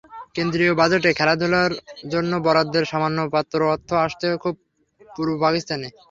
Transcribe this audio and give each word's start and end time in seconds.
কেন্দ্রীয় 0.35 0.73
বাজেটে 0.79 1.09
খেলাধুলার 1.19 1.71
জন্য 2.13 2.31
বরাদ্দের 2.45 2.85
সামান্য 2.91 3.17
মাত্র 3.33 3.59
অর্থ 3.73 3.89
আসত 4.05 4.21
পূর্ব 5.09 5.31
পাকিস্তানে। 5.43 5.87